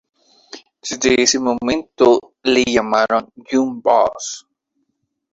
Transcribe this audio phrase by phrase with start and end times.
[0.81, 4.47] Desde ese momento le llamaron Yung Boss.